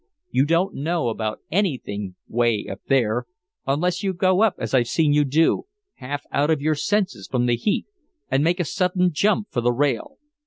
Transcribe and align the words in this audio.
You 0.31 0.45
don't 0.45 0.73
know 0.73 1.09
about 1.09 1.41
anything 1.51 2.15
way 2.27 2.65
up 2.67 2.79
there 2.87 3.27
unless 3.67 4.01
you 4.01 4.13
go 4.13 4.41
up 4.41 4.55
as 4.57 4.73
I've 4.73 4.87
seen 4.87 5.13
you 5.13 5.23
do, 5.23 5.65
half 5.97 6.23
out 6.31 6.49
of 6.49 6.59
your 6.59 6.73
senses 6.73 7.27
from 7.29 7.45
the 7.45 7.55
heat, 7.55 7.85
and 8.27 8.43
make 8.43 8.59
a 8.59 8.65
sudden 8.65 9.11
jump 9.13 9.51
for 9.51 9.61
the 9.61 9.71
rail. 9.71 10.17